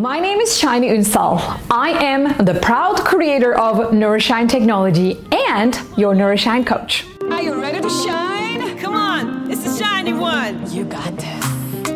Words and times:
My 0.00 0.20
name 0.20 0.38
is 0.38 0.56
Shiny 0.56 0.90
Unsal. 0.90 1.40
I 1.72 1.90
am 1.90 2.44
the 2.46 2.54
proud 2.62 3.00
creator 3.00 3.58
of 3.58 3.90
Nourishine 3.90 4.48
Technology 4.48 5.18
and 5.48 5.74
your 5.96 6.14
Nourishine 6.14 6.64
coach. 6.64 7.04
Are 7.32 7.42
you 7.42 7.60
ready 7.60 7.80
to 7.80 7.90
shine? 7.90 8.78
Come 8.78 8.94
on, 8.94 9.50
it's 9.50 9.64
the 9.64 9.76
shiny 9.76 10.12
one. 10.12 10.70
You 10.70 10.84
got 10.84 11.16
this. 11.16 11.44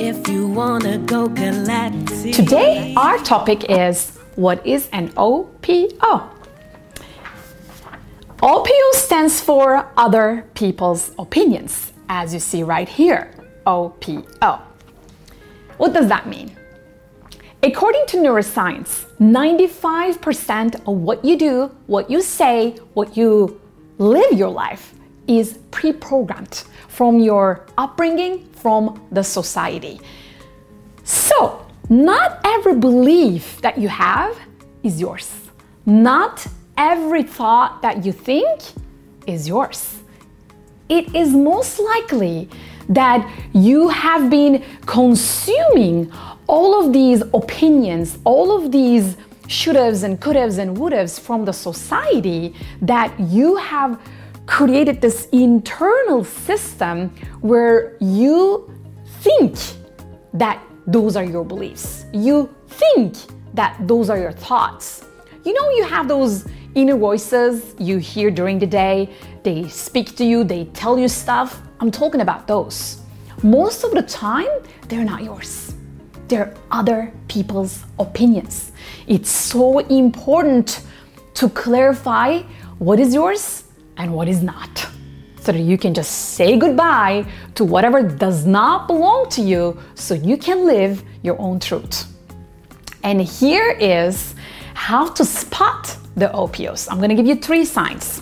If 0.00 0.28
you 0.28 0.46
wanna 0.46 0.98
go 0.98 1.26
galactic. 1.26 2.34
Today, 2.36 2.94
our 2.96 3.18
topic 3.24 3.68
is 3.68 4.16
what 4.36 4.64
is 4.64 4.88
an 4.92 5.10
OPO? 5.16 6.22
OPO 8.40 8.92
stands 8.92 9.40
for 9.40 9.90
other 9.96 10.46
people's 10.54 11.10
opinions, 11.18 11.92
as 12.08 12.32
you 12.32 12.38
see 12.38 12.62
right 12.62 12.88
here. 12.88 13.32
OPO. 13.66 14.60
What 15.78 15.92
does 15.92 16.06
that 16.06 16.28
mean? 16.28 16.57
According 17.62 18.06
to 18.06 18.18
neuroscience, 18.18 19.04
95% 19.18 20.76
of 20.86 20.96
what 20.98 21.24
you 21.24 21.36
do, 21.36 21.74
what 21.88 22.08
you 22.08 22.22
say, 22.22 22.76
what 22.94 23.16
you 23.16 23.60
live 23.98 24.32
your 24.32 24.50
life 24.50 24.94
is 25.26 25.58
pre 25.72 25.92
programmed 25.92 26.62
from 26.86 27.18
your 27.18 27.66
upbringing, 27.76 28.48
from 28.52 29.04
the 29.10 29.24
society. 29.24 30.00
So, 31.02 31.66
not 31.88 32.40
every 32.44 32.76
belief 32.76 33.60
that 33.62 33.76
you 33.76 33.88
have 33.88 34.38
is 34.84 35.00
yours. 35.00 35.28
Not 35.84 36.46
every 36.76 37.24
thought 37.24 37.82
that 37.82 38.04
you 38.04 38.12
think 38.12 38.60
is 39.26 39.48
yours. 39.48 39.98
It 40.88 41.12
is 41.12 41.32
most 41.34 41.80
likely 41.80 42.48
that 42.88 43.28
you 43.52 43.88
have 43.88 44.30
been 44.30 44.64
consuming 44.86 46.12
all 46.48 46.82
of 46.82 46.92
these 46.92 47.22
opinions, 47.34 48.18
all 48.24 48.56
of 48.56 48.72
these 48.72 49.16
should 49.46 49.76
haves 49.76 50.02
and 50.02 50.20
could 50.20 50.34
haves 50.34 50.58
and 50.58 50.76
would 50.76 50.92
haves 50.92 51.18
from 51.18 51.44
the 51.44 51.52
society 51.52 52.54
that 52.82 53.18
you 53.20 53.56
have 53.56 54.00
created 54.46 55.00
this 55.00 55.28
internal 55.30 56.24
system 56.24 57.10
where 57.42 57.96
you 58.00 58.70
think 59.20 59.58
that 60.32 60.62
those 60.86 61.16
are 61.16 61.24
your 61.24 61.44
beliefs. 61.44 62.06
You 62.12 62.54
think 62.66 63.16
that 63.52 63.76
those 63.86 64.08
are 64.08 64.18
your 64.18 64.32
thoughts. 64.32 65.04
You 65.44 65.52
know, 65.52 65.70
you 65.70 65.84
have 65.84 66.08
those 66.08 66.46
inner 66.74 66.96
voices 66.96 67.74
you 67.78 67.98
hear 67.98 68.30
during 68.30 68.58
the 68.58 68.66
day, 68.66 69.10
they 69.42 69.68
speak 69.68 70.16
to 70.16 70.24
you, 70.24 70.44
they 70.44 70.64
tell 70.66 70.98
you 70.98 71.08
stuff. 71.08 71.60
I'm 71.80 71.90
talking 71.90 72.22
about 72.22 72.46
those. 72.46 73.02
Most 73.42 73.84
of 73.84 73.92
the 73.92 74.02
time, 74.02 74.48
they're 74.88 75.04
not 75.04 75.22
yours 75.22 75.67
they're 76.28 76.54
other 76.70 77.12
people's 77.28 77.84
opinions. 77.98 78.72
It's 79.06 79.30
so 79.30 79.78
important 79.78 80.82
to 81.34 81.48
clarify 81.48 82.42
what 82.78 83.00
is 83.00 83.14
yours 83.14 83.64
and 83.96 84.12
what 84.12 84.28
is 84.28 84.42
not 84.42 84.88
so 85.40 85.52
that 85.52 85.60
you 85.60 85.78
can 85.78 85.94
just 85.94 86.34
say 86.34 86.58
goodbye 86.58 87.24
to 87.54 87.64
whatever 87.64 88.02
does 88.02 88.44
not 88.44 88.86
belong 88.86 89.30
to 89.30 89.40
you 89.40 89.78
so 89.94 90.14
you 90.14 90.36
can 90.36 90.66
live 90.66 91.02
your 91.22 91.40
own 91.40 91.58
truth. 91.58 92.06
And 93.02 93.22
here 93.22 93.70
is 93.80 94.34
how 94.74 95.08
to 95.08 95.24
spot 95.24 95.96
the 96.16 96.28
OPOs. 96.34 96.88
I'm 96.90 97.00
to 97.00 97.14
give 97.14 97.26
you 97.26 97.36
three 97.36 97.64
signs. 97.64 98.20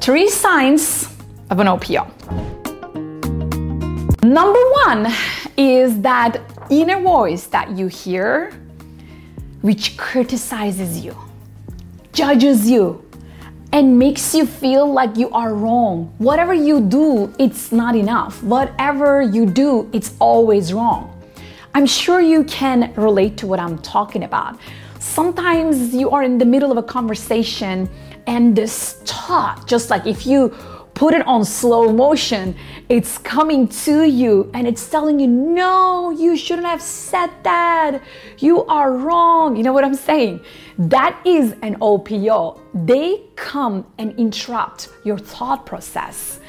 Three 0.00 0.28
signs 0.28 1.08
of 1.50 1.60
an 1.60 1.68
OPO. 1.68 2.06
Number 4.24 4.60
one 4.86 5.12
is 5.56 6.00
that 6.00 6.40
inner 6.70 7.00
voice 7.00 7.46
that 7.46 7.70
you 7.70 7.86
hear, 7.86 8.52
which 9.62 9.96
criticizes 9.96 11.04
you, 11.04 11.16
judges 12.12 12.68
you, 12.68 13.04
and 13.72 13.98
makes 13.98 14.34
you 14.34 14.46
feel 14.46 14.90
like 14.90 15.16
you 15.16 15.30
are 15.30 15.54
wrong. 15.54 16.12
Whatever 16.18 16.54
you 16.54 16.80
do, 16.80 17.32
it's 17.38 17.70
not 17.70 17.94
enough. 17.94 18.42
Whatever 18.42 19.20
you 19.20 19.46
do, 19.46 19.88
it's 19.92 20.14
always 20.18 20.72
wrong. 20.72 21.14
I'm 21.74 21.86
sure 21.86 22.20
you 22.20 22.44
can 22.44 22.92
relate 22.94 23.36
to 23.38 23.46
what 23.46 23.60
I'm 23.60 23.78
talking 23.78 24.24
about. 24.24 24.58
Sometimes 24.98 25.94
you 25.94 26.10
are 26.10 26.22
in 26.22 26.38
the 26.38 26.44
middle 26.44 26.72
of 26.72 26.78
a 26.78 26.82
conversation 26.82 27.88
and 28.26 28.56
this 28.56 28.94
thought, 29.04 29.66
just 29.66 29.90
like 29.90 30.06
if 30.06 30.26
you 30.26 30.54
put 30.98 31.14
it 31.14 31.24
on 31.28 31.44
slow 31.44 31.92
motion, 31.92 32.56
it's 32.88 33.18
coming 33.18 33.68
to 33.68 34.02
you 34.02 34.50
and 34.52 34.66
it's 34.66 34.90
telling 34.90 35.20
you, 35.20 35.28
no, 35.28 36.10
you 36.10 36.36
shouldn't 36.36 36.66
have 36.66 36.82
said 36.82 37.30
that. 37.44 38.02
You 38.38 38.64
are 38.64 38.90
wrong. 38.90 39.56
You 39.56 39.62
know 39.62 39.72
what 39.72 39.84
I'm 39.84 39.94
saying? 39.94 40.40
That 40.76 41.16
is 41.24 41.54
an 41.62 41.76
OPO. 41.80 42.60
They 42.74 43.22
come 43.36 43.86
and 43.98 44.12
interrupt 44.18 44.88
your 45.04 45.18
thought 45.18 45.64
process. 45.64 46.40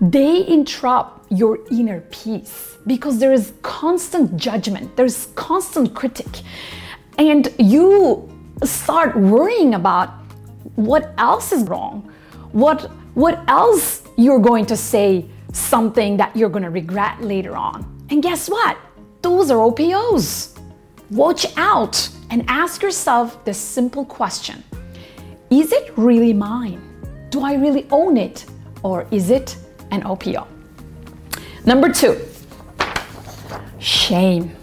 They 0.00 0.42
interrupt 0.46 1.30
your 1.30 1.60
inner 1.70 2.00
peace 2.10 2.78
because 2.88 3.20
there 3.20 3.32
is 3.32 3.52
constant 3.62 4.36
judgment, 4.36 4.96
there's 4.96 5.26
constant 5.36 5.94
critic. 5.94 6.42
And 7.18 7.54
you 7.56 8.28
start 8.64 9.14
worrying 9.14 9.74
about 9.74 10.08
what 10.74 11.14
else 11.18 11.52
is 11.52 11.62
wrong, 11.68 12.10
what 12.50 12.90
what 13.14 13.42
else 13.48 14.02
you're 14.16 14.40
going 14.40 14.66
to 14.66 14.76
say 14.76 15.28
something 15.52 16.16
that 16.16 16.34
you're 16.34 16.48
going 16.48 16.64
to 16.64 16.70
regret 16.70 17.20
later 17.22 17.56
on. 17.56 18.06
And 18.10 18.22
guess 18.22 18.48
what? 18.48 18.76
Those 19.20 19.50
are 19.50 19.58
OPOs. 19.58 20.58
Watch 21.10 21.46
out 21.56 22.08
and 22.30 22.44
ask 22.48 22.82
yourself 22.82 23.44
this 23.44 23.58
simple 23.58 24.04
question 24.04 24.64
Is 25.50 25.72
it 25.72 25.92
really 25.96 26.32
mine? 26.32 26.80
Do 27.30 27.42
I 27.42 27.54
really 27.54 27.86
own 27.90 28.16
it? 28.16 28.46
Or 28.82 29.06
is 29.10 29.30
it 29.30 29.56
an 29.90 30.02
OPO? 30.02 30.46
Number 31.64 31.92
two, 31.92 32.18
shame. 33.78 34.56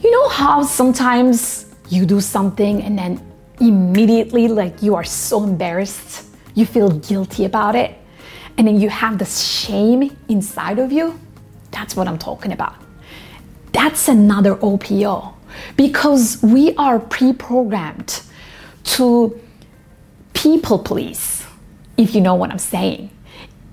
You 0.00 0.10
know 0.10 0.28
how 0.28 0.62
sometimes 0.62 1.66
you 1.90 2.06
do 2.06 2.20
something 2.20 2.82
and 2.82 2.98
then 2.98 3.20
immediately, 3.60 4.48
like, 4.48 4.82
you 4.82 4.94
are 4.94 5.04
so 5.04 5.44
embarrassed? 5.44 6.25
You 6.56 6.66
feel 6.66 6.90
guilty 6.90 7.44
about 7.44 7.76
it, 7.76 7.94
and 8.58 8.66
then 8.66 8.80
you 8.80 8.88
have 8.88 9.18
this 9.18 9.46
shame 9.46 10.16
inside 10.28 10.80
of 10.80 10.90
you, 10.90 11.20
that's 11.70 11.94
what 11.94 12.08
I'm 12.08 12.18
talking 12.18 12.50
about. 12.50 12.74
That's 13.72 14.08
another 14.08 14.56
OPO 14.56 15.34
because 15.76 16.42
we 16.42 16.74
are 16.76 16.98
pre 16.98 17.34
programmed 17.34 18.22
to 18.84 19.38
people 20.32 20.78
please, 20.78 21.44
if 21.98 22.14
you 22.14 22.22
know 22.22 22.34
what 22.34 22.50
I'm 22.50 22.58
saying. 22.58 23.10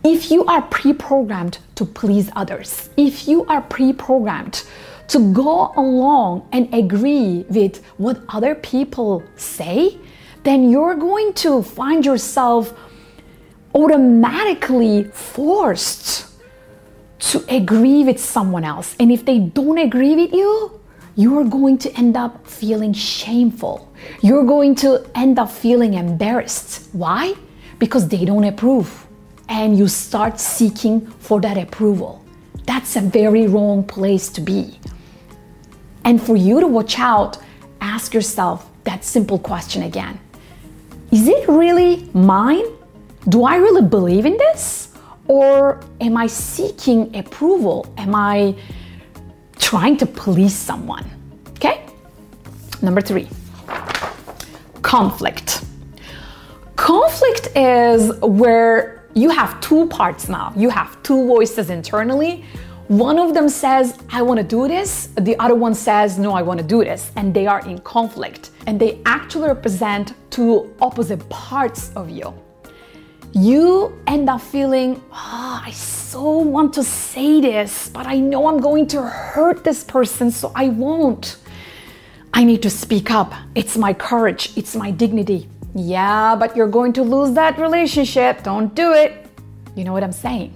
If 0.03 0.29
you 0.29 0.43
are 0.45 0.61
pre 0.63 0.91
programmed 0.91 1.59
to 1.75 1.85
please 1.85 2.29
others, 2.35 2.89
if 2.97 3.25
you 3.27 3.45
are 3.45 3.61
pre 3.61 3.93
programmed 3.93 4.63
to 5.07 5.33
go 5.33 5.71
along 5.77 6.47
and 6.51 6.73
agree 6.73 7.45
with 7.49 7.83
what 7.97 8.19
other 8.27 8.55
people 8.55 9.23
say, 9.37 9.97
then 10.43 10.69
you're 10.69 10.95
going 10.95 11.33
to 11.33 11.63
find 11.63 12.05
yourself 12.05 12.73
automatically 13.73 15.05
forced 15.05 16.27
to 17.19 17.43
agree 17.49 18.03
with 18.03 18.19
someone 18.19 18.63
else. 18.63 18.95
And 18.99 19.11
if 19.11 19.25
they 19.25 19.39
don't 19.39 19.77
agree 19.77 20.15
with 20.15 20.33
you, 20.33 20.79
you're 21.15 21.45
going 21.45 21.77
to 21.79 21.91
end 21.97 22.17
up 22.17 22.45
feeling 22.45 22.93
shameful. 22.93 23.91
You're 24.21 24.45
going 24.45 24.75
to 24.75 25.05
end 25.15 25.39
up 25.39 25.49
feeling 25.49 25.93
embarrassed. 25.93 26.89
Why? 26.93 27.35
Because 27.79 28.07
they 28.07 28.25
don't 28.25 28.43
approve. 28.43 29.07
And 29.47 29.77
you 29.77 29.87
start 29.87 30.39
seeking 30.39 31.05
for 31.07 31.39
that 31.41 31.57
approval. 31.57 32.23
That's 32.65 32.95
a 32.95 33.01
very 33.01 33.47
wrong 33.47 33.83
place 33.83 34.29
to 34.29 34.41
be. 34.41 34.79
And 36.03 36.21
for 36.21 36.35
you 36.35 36.59
to 36.59 36.67
watch 36.67 36.99
out, 36.99 37.37
ask 37.79 38.13
yourself 38.13 38.69
that 38.83 39.03
simple 39.03 39.39
question 39.39 39.83
again 39.83 40.19
is 41.13 41.27
it 41.27 41.47
really 41.47 42.09
mine? 42.13 42.65
Do 43.29 43.43
I 43.43 43.57
really 43.57 43.83
believe 43.83 44.25
in 44.25 44.35
this? 44.35 44.89
Or 45.27 45.79
am 46.01 46.17
I 46.17 46.25
seeking 46.25 47.15
approval? 47.15 47.85
Am 47.97 48.15
I 48.15 48.55
trying 49.57 49.95
to 49.97 50.07
please 50.07 50.55
someone? 50.55 51.05
Okay? 51.51 51.85
Number 52.81 52.99
three, 52.99 53.29
conflict. 54.81 55.63
Conflict 56.77 57.47
is 57.55 58.11
where 58.21 59.07
you 59.13 59.29
have 59.29 59.61
two 59.61 59.85
parts 59.89 60.27
now. 60.27 60.51
You 60.55 60.71
have 60.71 61.01
two 61.03 61.27
voices 61.27 61.69
internally. 61.69 62.43
One 62.89 63.17
of 63.17 63.33
them 63.33 63.47
says, 63.47 63.97
I 64.09 64.21
want 64.21 64.39
to 64.39 64.43
do 64.43 64.67
this. 64.67 65.07
The 65.15 65.39
other 65.39 65.55
one 65.55 65.73
says, 65.73 66.19
No, 66.19 66.33
I 66.33 66.41
want 66.41 66.59
to 66.59 66.65
do 66.65 66.83
this. 66.83 67.11
And 67.15 67.33
they 67.33 67.47
are 67.47 67.61
in 67.65 67.79
conflict 67.79 68.51
and 68.67 68.79
they 68.79 69.01
actually 69.05 69.47
represent 69.47 70.13
two 70.29 70.75
opposite 70.81 71.27
parts 71.29 71.91
of 71.95 72.09
you. 72.09 72.33
You 73.31 73.97
end 74.05 74.29
up 74.29 74.41
feeling, 74.41 75.01
oh, 75.11 75.61
I 75.65 75.71
so 75.71 76.37
want 76.37 76.73
to 76.73 76.83
say 76.83 77.41
this, 77.41 77.89
but 77.89 78.05
I 78.05 78.19
know 78.19 78.47
I'm 78.47 78.59
going 78.59 78.85
to 78.87 79.01
hurt 79.01 79.63
this 79.63 79.83
person, 79.83 80.29
so 80.29 80.51
I 80.53 80.69
won't. 80.69 81.37
I 82.33 82.43
need 82.43 82.61
to 82.61 82.69
speak 82.69 83.09
up. 83.09 83.33
It's 83.55 83.77
my 83.77 83.93
courage, 83.93 84.51
it's 84.55 84.75
my 84.75 84.91
dignity. 84.91 85.49
Yeah, 85.73 86.35
but 86.35 86.55
you're 86.55 86.67
going 86.67 86.93
to 86.93 87.01
lose 87.01 87.33
that 87.33 87.57
relationship. 87.57 88.43
Don't 88.43 88.75
do 88.75 88.93
it. 88.93 89.25
You 89.75 89.83
know 89.83 89.93
what 89.93 90.03
I'm 90.03 90.11
saying? 90.11 90.55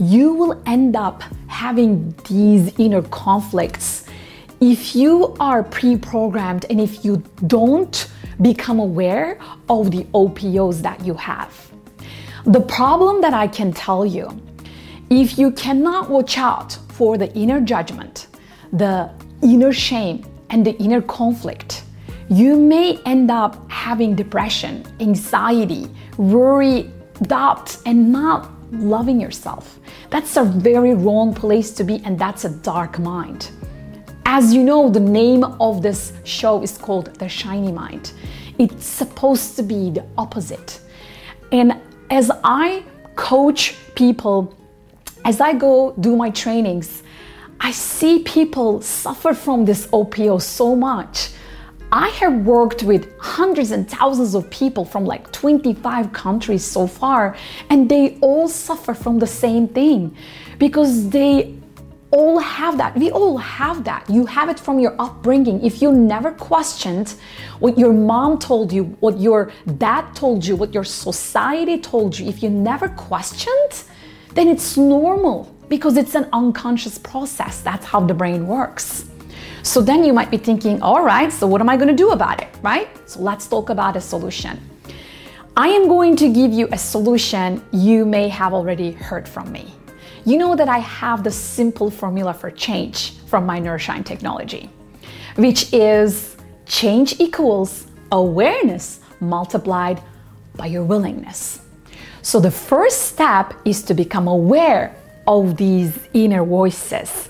You 0.00 0.32
will 0.32 0.62
end 0.64 0.96
up 0.96 1.22
having 1.46 2.14
these 2.26 2.72
inner 2.78 3.02
conflicts 3.02 4.06
if 4.58 4.96
you 4.96 5.36
are 5.38 5.62
pre 5.62 5.94
programmed 5.98 6.64
and 6.70 6.80
if 6.80 7.04
you 7.04 7.22
don't 7.46 8.10
become 8.40 8.78
aware 8.78 9.38
of 9.68 9.90
the 9.90 10.06
OPOs 10.14 10.80
that 10.80 11.04
you 11.04 11.12
have. 11.12 11.70
The 12.46 12.62
problem 12.62 13.20
that 13.20 13.34
I 13.34 13.46
can 13.46 13.74
tell 13.74 14.06
you, 14.06 14.30
if 15.10 15.38
you 15.38 15.50
cannot 15.50 16.08
watch 16.08 16.38
out 16.38 16.78
for 16.88 17.18
the 17.18 17.30
inner 17.34 17.60
judgment, 17.60 18.28
the 18.72 19.10
inner 19.42 19.72
shame, 19.72 20.24
and 20.48 20.64
the 20.64 20.74
inner 20.78 21.02
conflict, 21.02 21.84
you 22.30 22.58
may 22.58 22.98
end 23.04 23.30
up 23.30 23.70
having 23.70 24.14
depression, 24.14 24.82
anxiety, 24.98 25.90
worry, 26.16 26.90
doubt, 27.26 27.76
and 27.84 28.10
not 28.10 28.50
loving 28.70 29.20
yourself. 29.20 29.78
That's 30.10 30.36
a 30.36 30.44
very 30.44 30.94
wrong 30.94 31.34
place 31.34 31.70
to 31.72 31.84
be, 31.84 32.02
and 32.04 32.18
that's 32.18 32.44
a 32.44 32.50
dark 32.50 32.98
mind. 32.98 33.50
As 34.24 34.54
you 34.54 34.62
know, 34.62 34.88
the 34.88 35.00
name 35.00 35.44
of 35.44 35.82
this 35.82 36.12
show 36.24 36.62
is 36.62 36.78
called 36.78 37.14
The 37.18 37.28
Shiny 37.28 37.72
Mind. 37.72 38.12
It's 38.58 38.86
supposed 38.86 39.56
to 39.56 39.62
be 39.62 39.90
the 39.90 40.04
opposite. 40.16 40.80
And 41.52 41.80
as 42.10 42.30
I 42.44 42.84
coach 43.16 43.74
people, 43.94 44.54
as 45.24 45.40
I 45.40 45.52
go 45.52 45.92
do 45.98 46.16
my 46.16 46.30
trainings, 46.30 47.02
I 47.58 47.72
see 47.72 48.20
people 48.20 48.80
suffer 48.80 49.34
from 49.34 49.64
this 49.64 49.88
OPO 49.92 50.38
so 50.38 50.74
much. 50.74 51.30
I 51.92 52.08
have 52.08 52.46
worked 52.46 52.84
with 52.84 53.12
hundreds 53.18 53.72
and 53.72 53.90
thousands 53.90 54.36
of 54.36 54.48
people 54.50 54.84
from 54.84 55.04
like 55.04 55.32
25 55.32 56.12
countries 56.12 56.64
so 56.64 56.86
far, 56.86 57.36
and 57.68 57.88
they 57.88 58.16
all 58.20 58.46
suffer 58.46 58.94
from 58.94 59.18
the 59.18 59.26
same 59.26 59.66
thing 59.66 60.16
because 60.58 61.10
they 61.10 61.56
all 62.12 62.38
have 62.38 62.78
that. 62.78 62.96
We 62.96 63.10
all 63.10 63.38
have 63.38 63.82
that. 63.84 64.08
You 64.08 64.26
have 64.26 64.48
it 64.48 64.60
from 64.60 64.78
your 64.78 64.94
upbringing. 65.00 65.64
If 65.64 65.82
you 65.82 65.90
never 65.92 66.30
questioned 66.30 67.14
what 67.58 67.76
your 67.76 67.92
mom 67.92 68.38
told 68.38 68.72
you, 68.72 68.84
what 69.00 69.18
your 69.18 69.52
dad 69.78 70.14
told 70.14 70.46
you, 70.46 70.54
what 70.54 70.72
your 70.72 70.84
society 70.84 71.78
told 71.78 72.18
you, 72.18 72.28
if 72.28 72.42
you 72.42 72.50
never 72.50 72.88
questioned, 72.90 73.84
then 74.34 74.48
it's 74.48 74.76
normal 74.76 75.52
because 75.68 75.96
it's 75.96 76.14
an 76.14 76.28
unconscious 76.32 76.98
process. 76.98 77.62
That's 77.62 77.86
how 77.86 78.00
the 78.00 78.14
brain 78.14 78.46
works. 78.46 79.06
So 79.62 79.82
then 79.82 80.04
you 80.04 80.12
might 80.12 80.30
be 80.30 80.36
thinking, 80.36 80.80
all 80.82 81.04
right, 81.04 81.32
so 81.32 81.46
what 81.46 81.60
am 81.60 81.68
I 81.68 81.76
going 81.76 81.88
to 81.88 81.94
do 81.94 82.10
about 82.10 82.42
it, 82.42 82.48
right? 82.62 82.88
So 83.08 83.20
let's 83.20 83.46
talk 83.46 83.70
about 83.70 83.96
a 83.96 84.00
solution. 84.00 84.58
I 85.56 85.68
am 85.68 85.88
going 85.88 86.16
to 86.16 86.32
give 86.32 86.52
you 86.52 86.68
a 86.72 86.78
solution 86.78 87.62
you 87.72 88.04
may 88.06 88.28
have 88.28 88.54
already 88.54 88.92
heard 88.92 89.28
from 89.28 89.50
me. 89.52 89.74
You 90.24 90.38
know 90.38 90.54
that 90.54 90.68
I 90.68 90.78
have 90.78 91.24
the 91.24 91.30
simple 91.30 91.90
formula 91.90 92.34
for 92.34 92.50
change 92.50 93.18
from 93.26 93.46
my 93.46 93.58
Nourishine 93.60 94.04
technology, 94.04 94.70
which 95.36 95.72
is 95.72 96.36
change 96.66 97.18
equals 97.18 97.86
awareness 98.12 99.00
multiplied 99.20 100.02
by 100.56 100.66
your 100.66 100.84
willingness. 100.84 101.60
So 102.22 102.38
the 102.38 102.50
first 102.50 103.12
step 103.12 103.54
is 103.64 103.82
to 103.84 103.94
become 103.94 104.28
aware 104.28 104.94
of 105.26 105.56
these 105.56 105.98
inner 106.12 106.44
voices 106.44 107.29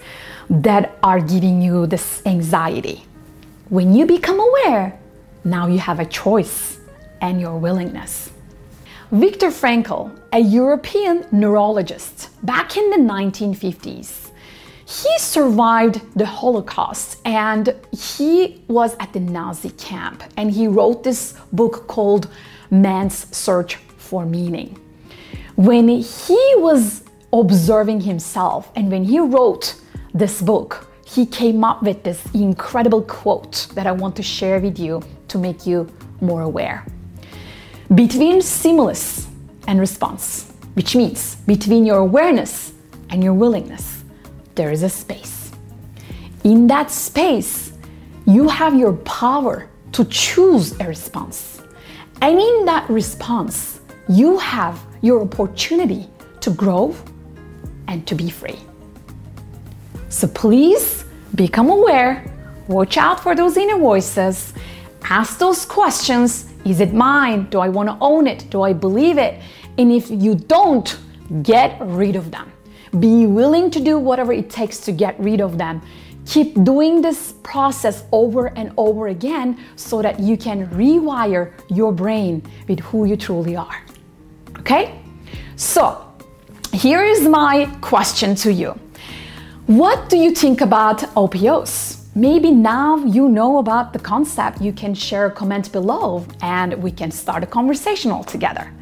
that 0.50 0.98
are 1.02 1.20
giving 1.20 1.62
you 1.62 1.86
this 1.86 2.22
anxiety. 2.26 3.04
When 3.68 3.94
you 3.94 4.04
become 4.04 4.40
aware, 4.40 4.98
now 5.44 5.68
you 5.68 5.78
have 5.78 6.00
a 6.00 6.04
choice 6.04 6.80
and 7.20 7.40
your 7.40 7.56
willingness. 7.56 8.32
Viktor 9.12 9.48
Frankl, 9.48 10.20
a 10.32 10.40
European 10.40 11.24
neurologist 11.30 12.30
back 12.44 12.76
in 12.76 12.90
the 12.90 12.96
1950s, 12.96 14.30
he 14.84 15.18
survived 15.18 16.00
the 16.16 16.26
Holocaust 16.26 17.18
and 17.24 17.72
he 17.92 18.60
was 18.66 18.96
at 18.98 19.12
the 19.12 19.20
Nazi 19.20 19.70
camp 19.70 20.24
and 20.36 20.50
he 20.50 20.66
wrote 20.66 21.04
this 21.04 21.34
book 21.52 21.86
called 21.86 22.28
Man's 22.70 23.34
Search 23.36 23.76
for 23.98 24.26
Meaning. 24.26 24.76
When 25.54 25.88
he 25.88 26.54
was 26.56 27.04
observing 27.32 28.00
himself 28.00 28.72
and 28.74 28.90
when 28.90 29.04
he 29.04 29.20
wrote 29.20 29.76
this 30.14 30.42
book, 30.42 30.88
he 31.06 31.26
came 31.26 31.64
up 31.64 31.82
with 31.82 32.02
this 32.02 32.24
incredible 32.34 33.02
quote 33.02 33.68
that 33.74 33.86
I 33.86 33.92
want 33.92 34.16
to 34.16 34.22
share 34.22 34.60
with 34.60 34.78
you 34.78 35.02
to 35.28 35.38
make 35.38 35.66
you 35.66 35.88
more 36.20 36.42
aware. 36.42 36.84
Between 37.94 38.40
stimulus 38.42 39.26
and 39.66 39.80
response, 39.80 40.52
which 40.74 40.94
means 40.94 41.34
between 41.46 41.84
your 41.84 41.98
awareness 41.98 42.72
and 43.10 43.24
your 43.24 43.34
willingness, 43.34 44.04
there 44.54 44.70
is 44.70 44.82
a 44.82 44.88
space. 44.88 45.50
In 46.44 46.66
that 46.68 46.90
space, 46.90 47.72
you 48.26 48.48
have 48.48 48.78
your 48.78 48.92
power 48.98 49.68
to 49.92 50.04
choose 50.04 50.78
a 50.80 50.84
response. 50.84 51.60
And 52.22 52.38
in 52.38 52.64
that 52.66 52.88
response, 52.88 53.80
you 54.08 54.38
have 54.38 54.80
your 55.02 55.22
opportunity 55.22 56.08
to 56.40 56.50
grow 56.50 56.94
and 57.88 58.06
to 58.06 58.14
be 58.14 58.30
free. 58.30 58.58
So 60.10 60.26
please 60.26 61.04
become 61.36 61.70
aware, 61.70 62.24
watch 62.66 62.96
out 62.96 63.20
for 63.20 63.36
those 63.36 63.56
inner 63.56 63.78
voices, 63.78 64.52
ask 65.04 65.38
those 65.38 65.64
questions 65.64 66.46
Is 66.64 66.80
it 66.80 66.92
mine? 66.92 67.48
Do 67.48 67.60
I 67.60 67.68
want 67.68 67.88
to 67.88 67.96
own 68.00 68.26
it? 68.26 68.50
Do 68.50 68.62
I 68.62 68.72
believe 68.72 69.18
it? 69.18 69.40
And 69.78 69.92
if 69.92 70.10
you 70.10 70.34
don't, 70.34 70.98
get 71.42 71.78
rid 71.80 72.16
of 72.16 72.32
them. 72.32 72.52
Be 72.98 73.24
willing 73.26 73.70
to 73.70 73.80
do 73.80 73.98
whatever 73.98 74.32
it 74.32 74.50
takes 74.50 74.80
to 74.80 74.92
get 74.92 75.18
rid 75.20 75.40
of 75.40 75.56
them. 75.56 75.80
Keep 76.26 76.64
doing 76.64 77.00
this 77.00 77.34
process 77.44 78.04
over 78.10 78.48
and 78.58 78.72
over 78.76 79.08
again 79.08 79.58
so 79.76 80.02
that 80.02 80.18
you 80.18 80.36
can 80.36 80.66
rewire 80.70 81.52
your 81.68 81.92
brain 81.92 82.42
with 82.68 82.80
who 82.80 83.04
you 83.04 83.16
truly 83.16 83.56
are. 83.56 83.80
Okay? 84.58 85.00
So, 85.54 86.04
here 86.72 87.02
is 87.04 87.26
my 87.28 87.66
question 87.80 88.34
to 88.34 88.52
you. 88.52 88.78
What 89.70 90.08
do 90.08 90.16
you 90.16 90.32
think 90.32 90.62
about 90.62 91.04
OPOs? 91.14 92.04
Maybe 92.16 92.50
now 92.50 92.96
you 93.04 93.28
know 93.28 93.58
about 93.58 93.92
the 93.92 94.00
concept, 94.00 94.60
you 94.60 94.72
can 94.72 94.94
share 94.94 95.26
a 95.26 95.30
comment 95.30 95.70
below 95.70 96.26
and 96.42 96.74
we 96.82 96.90
can 96.90 97.12
start 97.12 97.44
a 97.44 97.46
conversation 97.46 98.10
all 98.10 98.24
together. 98.24 98.72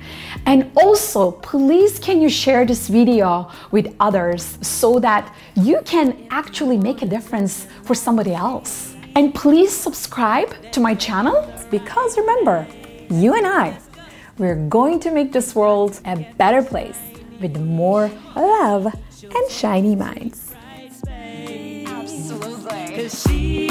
And 0.47 0.71
also, 0.75 1.33
please 1.33 1.99
can 1.99 2.23
you 2.23 2.31
share 2.31 2.65
this 2.65 2.89
video 2.89 3.51
with 3.71 3.95
others 4.01 4.57
so 4.63 4.99
that 5.01 5.37
you 5.57 5.83
can 5.85 6.27
actually 6.31 6.79
make 6.79 7.03
a 7.03 7.07
difference 7.07 7.67
for 7.83 7.95
somebody 7.95 8.33
else. 8.33 8.97
And 9.15 9.35
please 9.35 9.71
subscribe 9.71 10.73
to 10.73 10.81
my 10.81 10.95
channel 10.95 11.53
because 11.71 12.17
remember, 12.17 12.67
you 13.11 13.35
and 13.35 13.47
I, 13.47 13.79
we're 14.39 14.69
going 14.71 15.01
to 15.01 15.11
make 15.11 15.33
this 15.35 15.55
world 15.55 16.01
a 16.07 16.17
better 16.39 16.63
place 16.63 16.99
with 17.43 17.59
more 17.59 18.11
love 18.35 18.87
and 18.87 19.51
shiny 19.51 19.95
minds. 19.95 20.48
She 23.09 23.68